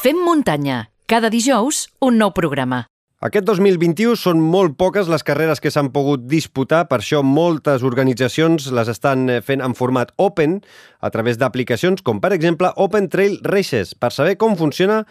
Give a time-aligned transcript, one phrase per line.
[0.00, 0.86] Fem muntanya.
[1.04, 2.86] Cada dijous, un nou programa.
[3.20, 8.70] Aquest 2021 són molt poques les carreres que s'han pogut disputar, per això moltes organitzacions
[8.72, 10.62] les estan eh, fent en format open
[11.04, 13.92] a través d'aplicacions com, per exemple, Open Trail Races.
[13.92, 15.02] Per saber com funciona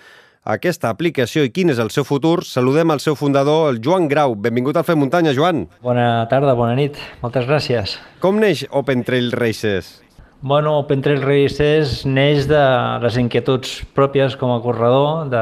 [0.57, 4.33] aquesta aplicació i quin és el seu futur, saludem el seu fundador, el Joan Grau.
[4.33, 5.67] Benvingut al Fem Muntanya, Joan.
[5.85, 6.97] Bona tarda, bona nit.
[7.21, 7.99] Moltes gràcies.
[8.25, 9.99] Com neix Open Trail Races?
[10.41, 12.59] Bueno, Open Trail Races neix de
[13.03, 15.41] les inquietuds pròpies com a corredor, de,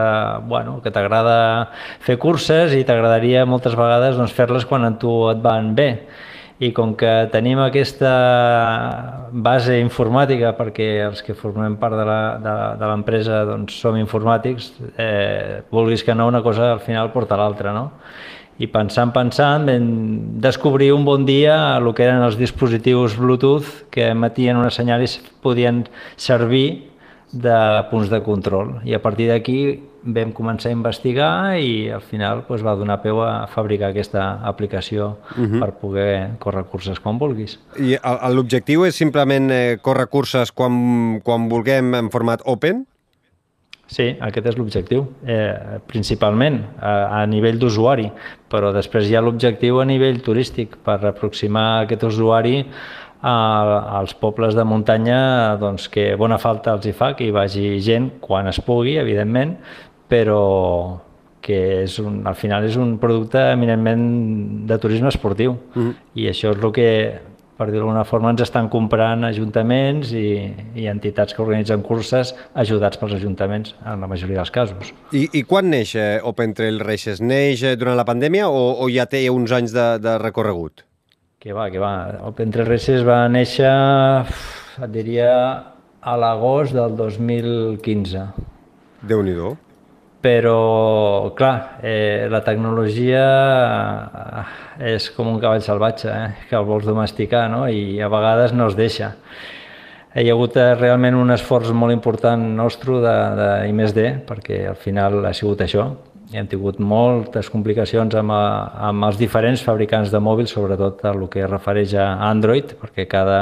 [0.49, 1.67] bueno, que t'agrada
[2.01, 5.91] fer curses i t'agradaria moltes vegades doncs, fer-les quan a tu et van bé.
[6.57, 8.09] I com que tenim aquesta
[9.29, 16.17] base informàtica, perquè els que formem part de l'empresa doncs, som informàtics, eh, vulguis que
[16.17, 17.91] no, una cosa al final porta l'altra, no?
[18.57, 19.87] I pensant, pensant, vam
[20.41, 25.11] descobrir un bon dia el que eren els dispositius Bluetooth que emetien una senyal i
[25.43, 25.85] podien
[26.17, 26.89] servir
[27.31, 27.57] de
[27.91, 28.79] punts de control.
[28.87, 29.59] I a partir d'aquí
[30.07, 35.17] vam començar a investigar i al final doncs, va donar peu a fabricar aquesta aplicació
[35.35, 35.59] uh -huh.
[35.59, 37.59] per poder córrer curses quan vulguis.
[37.77, 37.97] I
[38.33, 42.85] l'objectiu és simplement eh, córrer curses quan, quan vulguem en format open?
[43.87, 48.09] Sí, aquest és l'objectiu, eh, principalment a, a nivell d'usuari,
[48.51, 52.65] però després hi ha l'objectiu a nivell turístic per aproximar aquest usuari
[53.21, 53.35] a,
[54.01, 58.17] als pobles de muntanya doncs, que bona falta els hi fa que hi vagi gent
[58.19, 59.55] quan es pugui, evidentment,
[60.11, 60.43] però
[61.47, 64.03] que és un, al final és un producte eminentment
[64.67, 65.91] de turisme esportiu mm.
[66.19, 66.89] i això és el que
[67.57, 70.27] per dir-ho d'alguna forma, ens estan comprant ajuntaments i,
[70.77, 74.93] i entitats que organitzen curses ajudats pels ajuntaments, en la majoria dels casos.
[75.11, 77.21] I, i quan neix eh, Open Trail Races?
[77.21, 80.85] Neix eh, durant la pandèmia o, o ja té uns anys de, de recorregut?
[81.41, 81.93] Que va, que va.
[82.29, 83.69] Open Trail Races va néixer,
[84.77, 85.31] et diria,
[86.01, 88.27] a l'agost del 2015.
[89.07, 89.55] Déu-n'hi-do
[90.27, 93.21] però clar, eh, la tecnologia
[94.81, 97.61] eh, és com un cavall salvatge eh, que el vols domesticar no?
[97.71, 99.13] i a vegades no es deixa.
[100.17, 104.75] Hi ha hagut eh, realment un esforç molt important nostre de, de I+D perquè al
[104.81, 105.87] final ha sigut això.
[106.35, 108.43] Hem tingut moltes complicacions amb, a,
[108.89, 113.39] amb els diferents fabricants de mòbils, sobretot el que refereix a Android, perquè cada,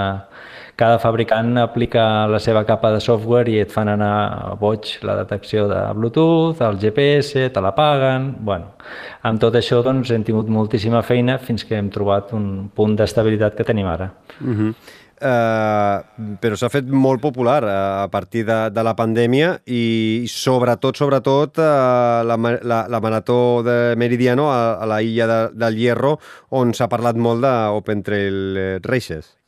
[0.75, 5.69] cada fabricant aplica la seva capa de software i et fan anar boig la detecció
[5.71, 8.33] de Bluetooth, el GPS, te la paguen...
[8.45, 8.75] Bueno,
[9.23, 13.55] amb tot això doncs, hem tingut moltíssima feina fins que hem trobat un punt d'estabilitat
[13.55, 14.11] que tenim ara.
[14.41, 14.75] Uh -huh.
[15.15, 20.97] Uh, però s'ha fet molt popular uh, a partir de, de la pandèmia i sobretot,
[20.97, 26.19] sobretot, uh, la, la, la marató de Meridiano a, a la illa de, del Hierro,
[26.49, 29.44] on s'ha parlat molt d'Open Trail Races.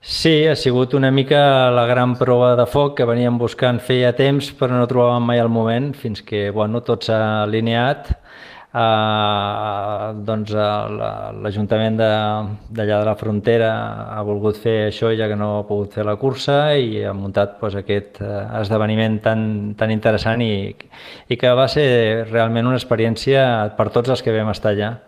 [0.00, 4.52] Sí, ha sigut una mica la gran prova de foc que veníem buscant feia temps
[4.54, 8.12] però no trobàvem mai el moment fins que bueno, tot s'ha alineat.
[8.76, 13.70] Uh, doncs l'Ajuntament d'allà de la frontera
[14.12, 17.54] ha volgut fer això ja que no ha pogut fer la cursa i ha muntat
[17.62, 19.46] pues, aquest uh, esdeveniment tan,
[19.80, 20.74] tan interessant i,
[21.28, 21.88] i que va ser
[22.28, 23.46] realment una experiència
[23.78, 24.98] per tots els que vam estar allà.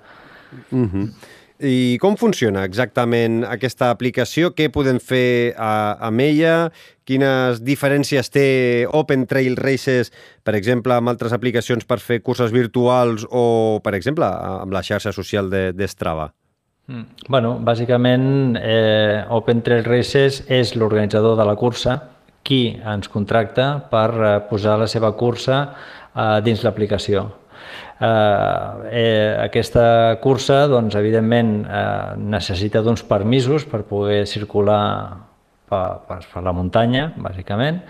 [0.71, 1.11] Uh mhm.
[1.59, 4.53] I com funciona exactament aquesta aplicació?
[4.55, 6.71] Què podem fer a, amb ella?
[7.09, 8.47] Quines diferències té
[8.95, 10.13] Open Trail Races,
[10.47, 15.11] per exemple, amb altres aplicacions per fer curses virtuals o, per exemple, amb la xarxa
[15.17, 16.29] social de, de Strava?
[16.87, 17.27] Mm.
[17.29, 21.99] Bueno, bàsicament eh, Open Trail Races és l'organitzador de la cursa
[22.47, 27.27] qui ens contracta per eh, posar la seva cursa eh, dins l'aplicació.
[28.01, 35.28] Eh, eh, aquesta cursa, doncs, evidentment, eh, necessita d'uns permisos per poder circular
[35.69, 37.83] per, per, la muntanya, bàsicament,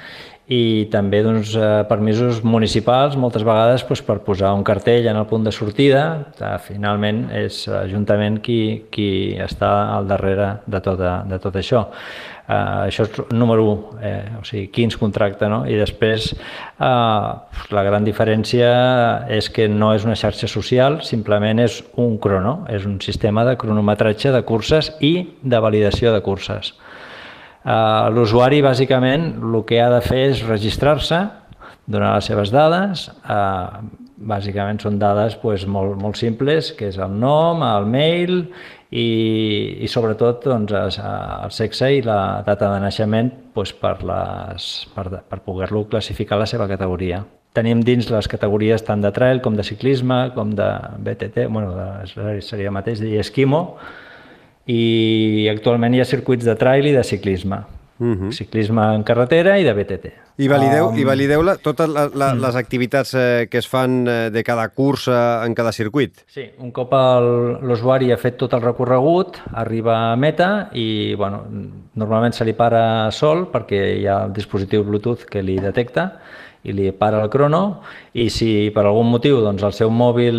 [0.48, 5.26] i també d'uns eh, permisos municipals, moltes vegades doncs, per posar un cartell en el
[5.28, 6.04] punt de sortida.
[6.40, 9.10] Eh, finalment és l'Ajuntament qui, qui
[9.44, 11.84] està al darrere de tot, de tot això.
[12.48, 15.58] Uh, això és número 1, eh, o sigui, qui ens contracta, no?
[15.68, 17.34] I després uh,
[17.76, 18.70] la gran diferència
[19.36, 23.58] és que no és una xarxa social, simplement és un crono, és un sistema de
[23.60, 25.12] cronometratge de curses i
[25.44, 26.72] de validació de curses.
[27.66, 31.24] Uh, L'usuari, bàsicament, el que ha de fer és registrar-se,
[31.90, 33.82] donar les seves dades, uh,
[34.18, 38.34] bàsicament són dades pues, molt, molt simples, que és el nom, el mail
[38.90, 39.08] i,
[39.84, 45.40] i sobretot doncs, el sexe i la data de naixement doncs, per, les, per, per
[45.44, 47.24] poder-lo classificar la seva categoria.
[47.56, 50.68] Tenim dins les categories tant de trail com de ciclisme, com de
[51.04, 53.78] BTT, bueno, de, seria mateix, i esquimo,
[54.68, 57.62] i actualment hi ha circuits de trail i de ciclisme.
[57.98, 58.32] Uh -huh.
[58.32, 60.27] Ciclisme en carretera i de BTT.
[60.38, 62.42] I valideu, um, i valideu la, totes la, la, mm.
[62.44, 66.22] les activitats eh, que es fan eh, de cada cursa en cada circuit?
[66.30, 66.94] Sí, un cop
[67.66, 71.42] l'usuari ha fet tot el recorregut, arriba a meta i bueno,
[71.98, 76.12] normalment se li para sol perquè hi ha el dispositiu Bluetooth que li detecta
[76.62, 77.80] i li para el crono
[78.14, 80.38] i si per algun motiu doncs, el seu mòbil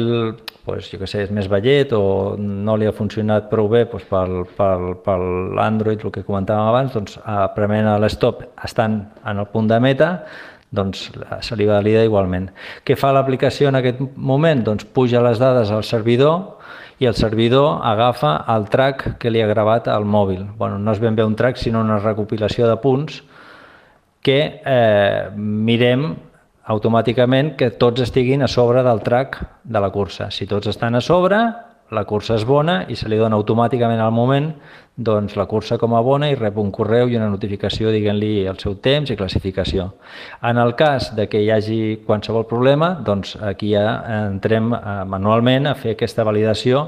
[0.69, 4.06] pues, jo que sé, és més vellet o no li ha funcionat prou bé doncs,
[4.10, 5.18] pel, pel, per
[5.57, 7.18] l'Android, el que comentàvem abans, doncs,
[7.56, 9.88] prement a l'stop estan en el punt de meta,
[10.69, 11.09] doncs
[11.41, 12.50] se li valida igualment.
[12.86, 14.62] Què fa l'aplicació en aquest moment?
[14.68, 16.59] Doncs puja les dades al servidor
[17.00, 20.45] i el servidor agafa el track que li ha gravat al mòbil.
[20.59, 23.24] Bueno, no és ben bé un track, sinó una recopilació de punts
[24.21, 26.12] que eh, mirem
[26.69, 30.30] automàticament que tots estiguin a sobre del track de la cursa.
[30.30, 31.39] Si tots estan a sobre,
[31.95, 34.51] la cursa és bona i se li dona automàticament al moment
[35.00, 38.59] doncs, la cursa com a bona i rep un correu i una notificació diguent-li el
[38.59, 39.88] seu temps i classificació.
[40.44, 43.86] En el cas de que hi hagi qualsevol problema, doncs aquí ja
[44.27, 46.83] entrem eh, manualment a fer aquesta validació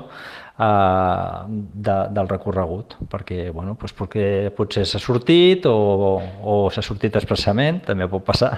[0.59, 4.27] eh, de, del recorregut, perquè, bueno, doncs perquè
[4.57, 5.77] potser s'ha sortit o,
[6.12, 6.13] o,
[6.44, 8.53] o s'ha sortit expressament, també pot passar,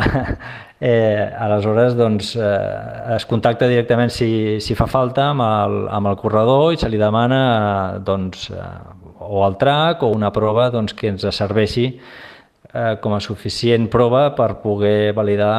[0.80, 6.18] eh, aleshores doncs, eh, es contacta directament si, si fa falta amb el, amb el
[6.20, 8.72] corredor i se li demana eh, doncs, eh,
[9.20, 14.30] o el track o una prova doncs, que ens serveixi eh, com a suficient prova
[14.36, 15.52] per poder validar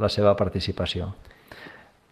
[0.00, 1.12] la seva participació.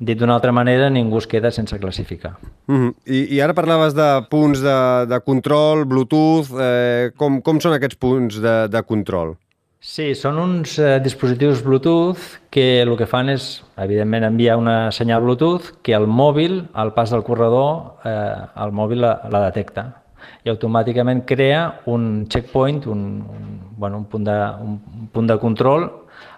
[0.02, 2.32] Dit d'una altra manera, ningú es queda sense classificar.
[2.66, 2.94] Mm -hmm.
[3.06, 7.96] I, I ara parlaves de punts de, de control, Bluetooth, eh, com, com són aquests
[7.96, 9.36] punts de, de control?
[9.82, 13.46] Sí, són uns eh, dispositius Bluetooth que el que fan és,
[13.82, 19.02] evidentment, enviar una senyal Bluetooth que el mòbil, al pas del corredor, eh, el mòbil
[19.02, 19.88] la, la detecta.
[20.46, 25.38] I automàticament crea un checkpoint, un, un, bueno, un, punt, de, un, un punt de
[25.43, 25.88] control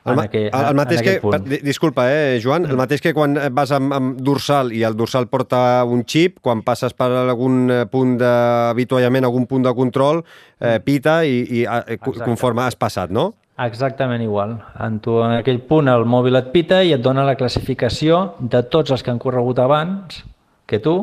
[0.05, 1.47] el, aquell, el, el mateix que, punt.
[1.65, 5.85] disculpa, eh, Joan, el mateix que quan vas amb, amb dorsal i el dorsal porta
[5.89, 10.21] un xip, quan passes per algun eh, punt d'avituallament, algun punt de control,
[10.61, 13.31] eh, pita i, i eh, conforme has passat, no?
[13.65, 14.57] Exactament igual.
[14.83, 18.65] En, tu, en aquell punt el mòbil et pita i et dona la classificació de
[18.67, 20.25] tots els que han corregut abans
[20.67, 20.97] que tu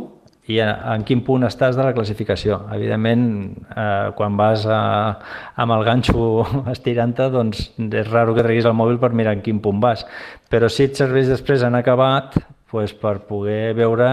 [0.49, 2.61] i en, en quin punt estàs de la classificació.
[2.73, 3.25] Evidentment,
[3.75, 4.81] eh, quan vas a,
[5.61, 9.61] amb el ganxo estirant-te, doncs és raro que treguis el mòbil per mirar en quin
[9.61, 10.05] punt vas.
[10.51, 12.39] Però si et serveix després en acabat,
[12.71, 14.09] doncs per poder veure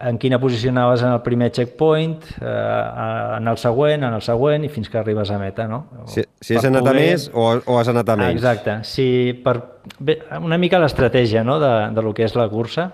[0.00, 4.64] en quina posició anaves en el primer checkpoint, eh, en el següent, en el següent,
[4.64, 5.82] i fins que arribes a meta, no?
[6.08, 6.94] Si, si has anat poder...
[6.94, 8.40] a més o, o has anat a menys.
[8.40, 8.78] Exacte.
[8.88, 9.06] Si
[9.44, 9.58] per...
[9.98, 11.58] Bé, una mica l'estratègia no?
[11.60, 12.88] de, de lo que és la cursa.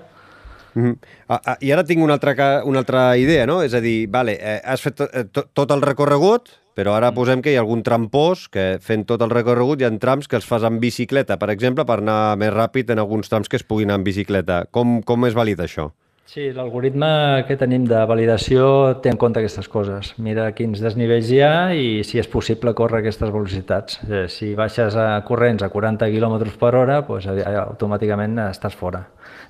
[0.77, 0.97] Mm -hmm.
[1.29, 3.63] ah, ah, I ara tinc una altra, una altra idea, no?
[3.63, 7.51] És a dir, vale, eh, has fet eh, tot el recorregut, però ara posem que
[7.53, 10.63] hi ha algun trampós que fent tot el recorregut hi ha trams que els fas
[10.63, 14.03] en bicicleta, per exemple, per anar més ràpid en alguns trams que es puguin anar
[14.03, 14.67] en bicicleta.
[14.71, 15.93] Com, com és valida això?
[16.27, 18.67] Sí, l'algoritme que tenim de validació
[19.01, 20.13] té en compte aquestes coses.
[20.19, 24.01] Mira quins desnivells hi ha i si és possible córrer aquestes velocitats.
[24.11, 29.07] Eh, si baixes a corrents a 40 km per hora, doncs, automàticament estàs fora.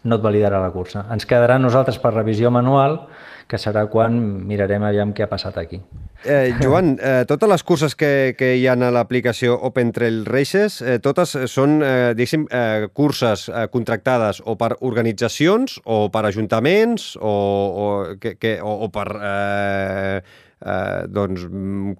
[0.06, 1.04] No et validarà la cursa.
[1.12, 3.00] Ens quedarà nosaltres per revisió manual
[3.46, 4.16] que serà quan
[4.46, 5.78] mirarem aviam què ha passat aquí.
[6.24, 10.80] Eh, Joan, eh, totes les curses que, que hi ha a l'aplicació Open Trail Races,
[10.82, 17.12] eh, totes són, eh, diguéssim, eh, curses eh, contractades o per organitzacions o per ajuntaments
[17.20, 17.86] o, o,
[18.20, 19.06] que, que, o, o per...
[19.20, 20.20] Eh,
[20.64, 21.46] eh, doncs,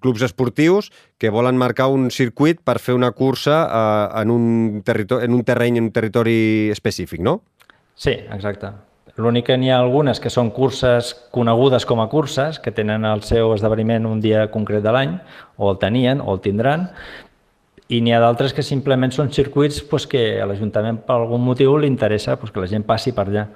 [0.01, 5.37] clubs esportius que volen marcar un circuit per fer una cursa eh, en, un en
[5.37, 7.43] un terreny, en un territori específic, no?
[7.97, 8.71] Sí, exacte.
[9.17, 13.23] L'únic que n'hi ha algunes que són curses conegudes com a curses, que tenen el
[13.25, 15.15] seu esdeveniment un dia concret de l'any,
[15.57, 16.91] o el tenien, o el tindran,
[17.89, 21.79] i n'hi ha d'altres que simplement són circuits pues, que a l'Ajuntament per algun motiu
[21.79, 23.47] li interessa pues, que la gent passi per allà.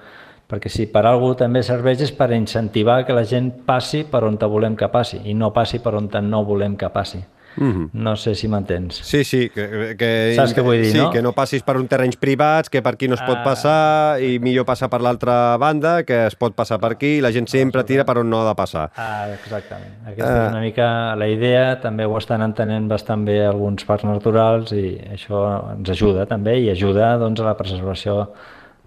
[0.50, 4.38] Perquè si per alguna també serveix és per incentivar que la gent passi per on
[4.40, 7.20] volem que passi i no passi per on no volem que passi.
[7.56, 7.88] Mm -hmm.
[7.92, 9.00] No sé si m'entens.
[9.02, 9.50] Sí, sí.
[9.50, 11.10] Que, que, Saps què vull dir, sí, no?
[11.10, 13.44] que no passis per uns terrenys privats, que per aquí no es pot ah.
[13.44, 17.32] passar i millor passar per l'altra banda, que es pot passar per aquí i la
[17.32, 18.90] gent sempre tira per on no ha de passar.
[18.96, 19.92] Ah, exactament.
[20.06, 20.46] Aquesta ah.
[20.46, 25.00] és una mica la idea, també ho estan entenent bastant bé alguns parcs naturals i
[25.12, 28.32] això ens ajuda també i ajuda doncs, a la preservació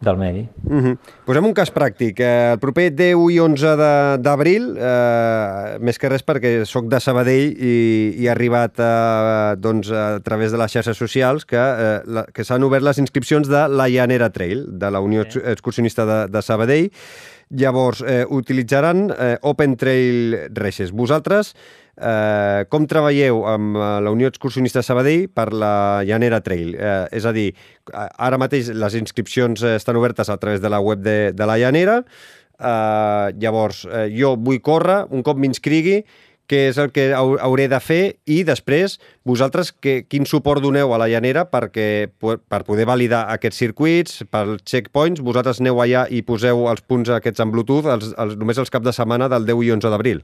[0.03, 0.48] del medi.
[0.63, 0.98] Uh -huh.
[1.25, 2.19] Posem un cas pràctic.
[2.19, 3.75] Eh, el proper 10 i 11
[4.19, 9.91] d'abril, eh, més que res perquè sóc de Sabadell i, i ha arribat eh, doncs,
[9.91, 13.67] a través de les xarxes socials que, eh, la, que s'han obert les inscripcions de
[13.67, 15.39] la Llanera Trail, de la Unió sí.
[15.45, 16.91] Excursionista de, de Sabadell.
[17.50, 20.91] Llavors, eh, utilitzaran eh, Open Trail Races.
[20.91, 21.55] Vosaltres
[21.97, 26.73] eh, com treballeu amb eh, la Unió Excursionista Sabadell per la Llanera Trail?
[26.75, 27.51] Eh, és a dir,
[27.93, 32.01] ara mateix les inscripcions estan obertes a través de la web de, de la Llanera,
[32.59, 36.03] eh, llavors eh, jo vull córrer, un cop m'inscrigui,
[36.50, 41.00] què és el que hauré de fer i després vosaltres que, quin suport doneu a
[41.00, 41.88] la llanera perquè,
[42.19, 47.45] per poder validar aquests circuits, per checkpoints, vosaltres aneu allà i poseu els punts aquests
[47.45, 50.23] en Bluetooth els, els, només els cap de setmana del 10 i 11 d'abril?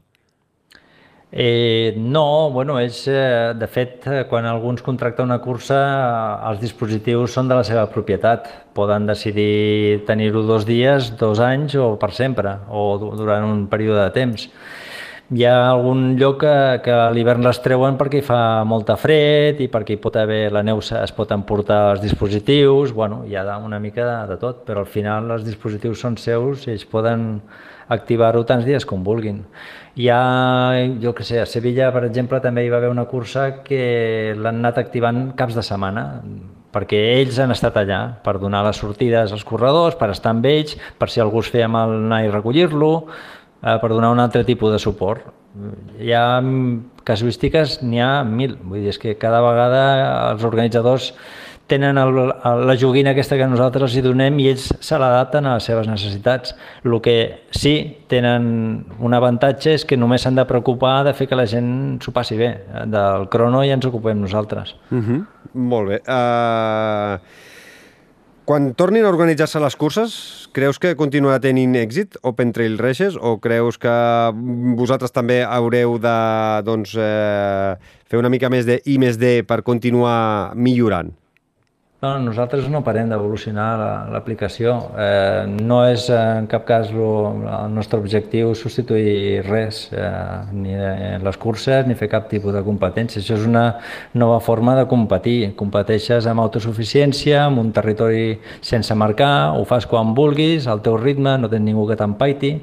[1.32, 6.60] Eh, no, bueno, és, eh, de fet, eh, quan alguns contracta una cursa, eh, els
[6.60, 8.48] dispositius són de la seva propietat.
[8.74, 14.10] Poden decidir tenir-ho dos dies, dos anys o per sempre, o durant un període de
[14.10, 14.48] temps.
[15.30, 19.60] Hi ha algun lloc que, que a l'hivern les treuen perquè hi fa molta fred
[19.62, 23.44] i perquè hi pot haver la neu, es pot emportar els dispositius, bueno, hi ha
[23.58, 27.44] una mica de, de tot, però al final els dispositius són seus i ells poden
[27.90, 29.42] activar-ho tants dies com vulguin.
[29.98, 30.20] Hi ha,
[31.02, 34.62] jo que sé, a Sevilla, per exemple, també hi va haver una cursa que l'han
[34.62, 36.06] anat activant caps de setmana,
[36.70, 40.76] perquè ells han estat allà per donar les sortides als corredors, per estar amb ells,
[40.98, 42.92] per si algú es feia mal anar i recollir-lo,
[43.60, 45.26] eh, per donar un altre tipus de suport.
[45.98, 46.24] Hi ha
[47.04, 48.54] casuístiques, n'hi ha mil.
[48.62, 49.82] Vull dir, és que cada vegada
[50.30, 51.10] els organitzadors
[51.70, 55.56] tenen el, el, la joguina aquesta que nosaltres els donem i ells se l'adapten a
[55.56, 56.56] les seves necessitats.
[56.84, 57.16] El que
[57.54, 57.74] sí
[58.10, 58.48] tenen
[58.98, 62.38] un avantatge és que només s'han de preocupar de fer que la gent s'ho passi
[62.40, 62.50] bé.
[62.90, 64.74] Del crono ja ens ocupem nosaltres.
[64.90, 65.06] Uh mhm.
[65.06, 65.26] -huh.
[65.54, 66.02] Molt bé.
[66.06, 67.48] Uh...
[68.50, 70.14] Quan tornin a organitzar-se les curses,
[70.50, 73.92] creus que continuarà tenint èxit Open Trail Races o creus que
[74.74, 76.16] vosaltres també haureu de
[76.66, 77.76] doncs, eh,
[78.10, 81.14] fer una mica més de I més D per continuar millorant?
[82.00, 84.72] No, nosaltres no parem d'evolucionar l'aplicació.
[84.96, 87.10] Eh, no és en cap cas lo,
[87.44, 90.08] el nostre objectiu substituir res, eh,
[90.56, 90.78] ni
[91.20, 93.20] les curses ni fer cap tipus de competència.
[93.20, 93.66] Això és una
[94.16, 95.52] nova forma de competir.
[95.60, 101.36] Competeixes amb autosuficiència, amb un territori sense marcar, ho fas quan vulguis, al teu ritme,
[101.36, 102.56] no tens ningú que t'empaiti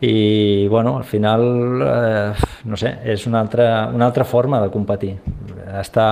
[0.00, 1.44] i bueno, al final
[1.84, 2.32] eh,
[2.64, 5.18] no sé, és una altra, una altra forma de competir
[5.80, 6.06] està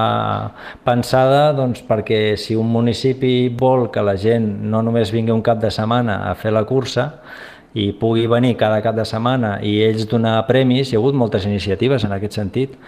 [0.84, 5.60] pensada doncs, perquè si un municipi vol que la gent no només vingui un cap
[5.62, 7.10] de setmana a fer la cursa
[7.74, 11.48] i pugui venir cada cap de setmana i ells donar premis, hi ha hagut moltes
[11.48, 12.78] iniciatives en aquest sentit,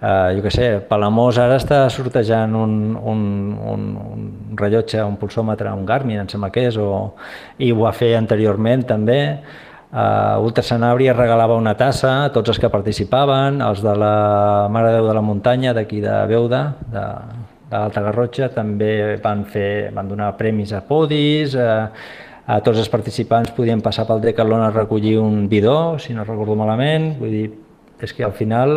[0.00, 3.24] Uh, jo què sé, Palamós ara està sortejant un, un,
[3.68, 4.22] un, un
[4.56, 7.10] rellotge, un pulsòmetre, un Garmin, em sembla que és, o,
[7.60, 9.18] i ho va fer anteriorment també,
[9.90, 14.92] Uh, Ultra Sanabria regalava una tassa a tots els que participaven, els de la Mare
[14.94, 16.60] Déu de la Muntanya, d'aquí de Beuda,
[16.92, 17.02] de,
[17.72, 21.90] de l'Alta Garrotxa, també van, fer, van donar premis a podis, a,
[22.46, 26.54] a tots els participants podien passar pel Decathlon a recollir un bidó, si no recordo
[26.58, 27.44] malament, vull dir,
[27.98, 28.72] és que al final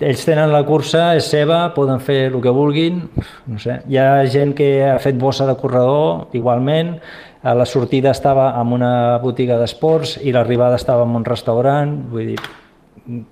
[0.00, 3.04] ells tenen la cursa, és seva, poden fer el que vulguin,
[3.50, 3.80] no sé.
[3.90, 6.96] Hi ha gent que ha fet bossa de corredor, igualment,
[7.44, 13.24] la sortida estava en una botiga d'esports i l'arribada estava en un restaurant, vull dir,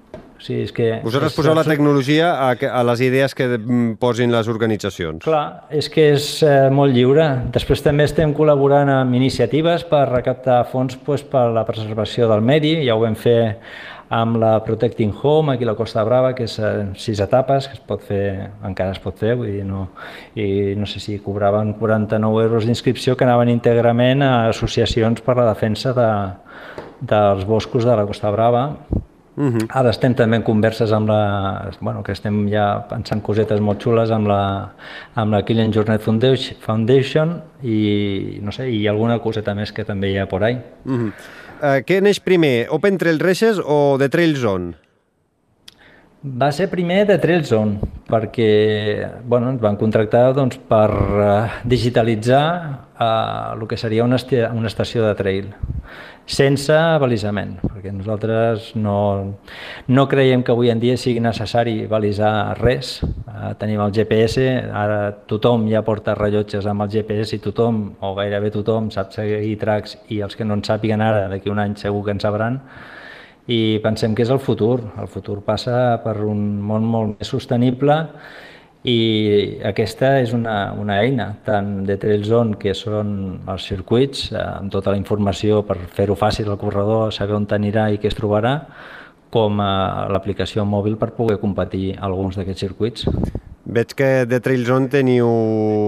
[0.42, 0.88] Sí, és que...
[1.04, 3.46] Vosaltres poseu la tecnologia a, a les idees que
[4.02, 5.22] posin les organitzacions.
[5.22, 7.28] Clar, és que és eh, molt lliure.
[7.54, 12.74] Després també estem col·laborant amb iniciatives per recaptar fons pues, per la preservació del medi.
[12.88, 13.54] Ja ho vam fer
[14.12, 17.78] amb la Protecting Home, aquí a la Costa Brava, que és eh, sis etapes, que
[17.78, 19.86] es pot fer, encara es pot fer, vull dir, no,
[20.36, 25.48] i no sé si cobraven 49 euros d'inscripció que anaven íntegrament a associacions per la
[25.48, 26.10] defensa de,
[27.00, 28.66] dels boscos de la Costa Brava,
[29.34, 29.66] Uh -huh.
[29.68, 31.70] Ara estem també en converses amb la...
[31.80, 34.72] Bueno, que estem ja pensant cosetes molt xules amb la,
[35.14, 36.02] amb la Killian Jornet
[36.60, 40.58] Foundation i, no sé, i alguna coseta més que també hi ha por ahí.
[40.84, 41.12] Uh -huh.
[41.62, 44.81] Uh, què neix primer, Open Trail Races o The Trail Zone?
[46.22, 52.44] Va ser primer de Trail Zone, perquè bueno, ens van contractar doncs, per uh, digitalitzar
[52.94, 54.20] uh, el que seria una,
[54.54, 55.48] una estació de trail
[56.22, 59.34] sense balisament, perquè nosaltres no,
[59.90, 63.00] no creiem que avui en dia sigui necessari balisar res.
[63.02, 68.14] Uh, tenim el GPS, ara tothom ja porta rellotges amb el GPS i tothom, o
[68.14, 71.74] gairebé tothom, sap seguir tracks i els que no en sàpiguen ara, d'aquí un any
[71.82, 72.62] segur que en sabran,
[73.50, 74.78] i pensem que és el futur.
[75.00, 77.96] El futur passa per un món molt més sostenible
[78.82, 83.12] i aquesta és una, una eina, tant de Trailzone, que són
[83.46, 87.88] els circuits, eh, amb tota la informació per fer-ho fàcil al corredor, saber on anirà
[87.92, 88.56] i què es trobarà,
[89.30, 93.06] com a l'aplicació mòbil per poder competir alguns d'aquests circuits.
[93.64, 95.28] Veig que de Trail Zone teniu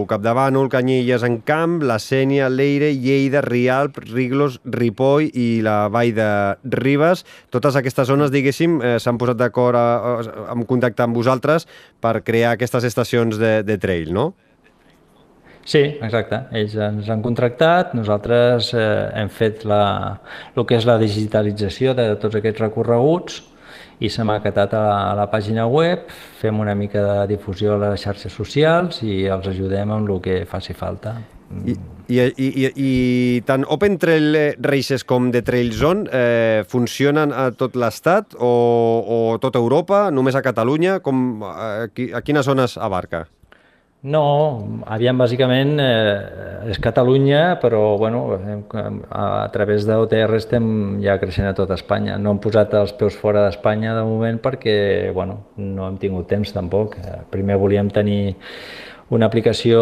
[0.07, 6.29] Capdavànol, Canyelles en Camp, la Sènia, Leire, Lleida, Rialp, Riglos, Ripoll i la Vall de
[6.71, 7.25] Ribes.
[7.51, 11.67] Totes aquestes zones, diguéssim, eh, s'han posat d'acord en contacte amb vosaltres
[11.99, 14.31] per crear aquestes estacions de, de trail, no?
[15.65, 16.45] Sí, exacte.
[16.55, 18.87] Ells ens han contractat, nosaltres eh,
[19.19, 20.21] hem fet la,
[20.55, 23.41] el que és la digitalització de tots aquests recorreguts,
[24.01, 26.09] i se m'ha acatat a a la pàgina web,
[26.41, 30.43] fem una mica de difusió a les xarxes socials i els ajudem amb el que
[30.49, 31.17] faci falta.
[31.65, 31.77] I,
[32.09, 32.91] i, i, i,
[33.47, 38.51] tant Open Trail Races com The Trail Zone eh, funcionen a tot l'estat o,
[39.07, 40.99] o tota Europa, només a Catalunya?
[41.05, 43.27] Com, a, a quines zones abarca?
[44.05, 44.21] No,
[44.93, 48.83] aviam, bàsicament eh, és Catalunya, però bueno, a,
[49.17, 50.67] a través d'OTR estem
[51.01, 52.19] ja creixent a tot Espanya.
[52.21, 54.77] No hem posat els peus fora d'Espanya de moment perquè
[55.17, 56.99] bueno, no hem tingut temps tampoc.
[57.01, 58.37] Eh, primer volíem tenir
[59.09, 59.81] una aplicació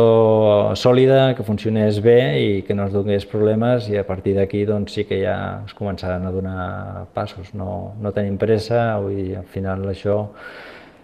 [0.78, 4.94] sòlida, que funcionés bé i que no es donés problemes i a partir d'aquí doncs,
[4.94, 5.36] sí que ja
[5.66, 7.50] es començaran a donar passos.
[7.58, 10.28] No, no tenim pressa, vull dir, al final això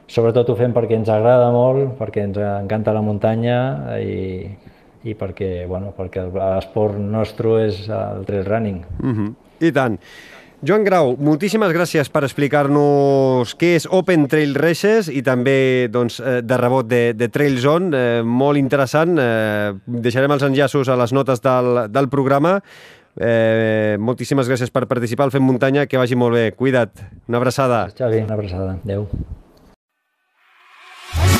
[0.08, 3.58] Sobretot ho fem perquè ens agrada molt, perquè ens encanta la muntanya
[4.00, 4.48] i,
[5.04, 8.82] i perquè, bueno, perquè l'esport nostre és el trail running.
[9.02, 9.30] Uh -huh.
[9.60, 9.98] I tant.
[10.58, 16.40] Joan Grau, moltíssimes gràcies per explicar-nos què és Open Trail Races i també doncs, eh,
[16.42, 19.14] de rebot de, de Trail Zone, eh, molt interessant.
[19.22, 22.58] Eh, deixarem els enllaços a les notes del, del programa.
[23.14, 26.50] Eh, moltíssimes gràcies per participar al Fem Muntanya, que vagi molt bé.
[26.58, 27.06] Cuida't.
[27.28, 27.86] Una abraçada.
[27.94, 28.80] Xavi, una abraçada.
[28.82, 29.06] Adéu.